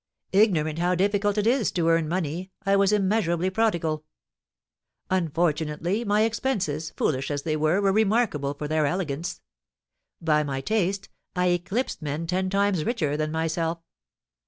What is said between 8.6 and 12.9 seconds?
their elegance. By my taste, I eclipsed men ten times